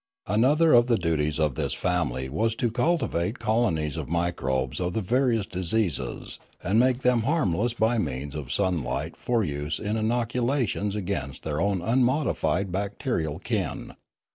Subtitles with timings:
[0.25, 5.01] Another of the duties of this family was to cultivate colonies of microbes of the
[5.01, 10.95] various diseases and make them harmless by means of sunlight for use in inocula tions
[10.95, 13.93] against their own unmodified bacterial kin.